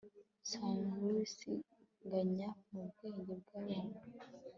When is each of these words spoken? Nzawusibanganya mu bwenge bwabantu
Nzawusibanganya 0.41 2.49
mu 2.71 2.81
bwenge 2.89 3.33
bwabantu 3.41 3.99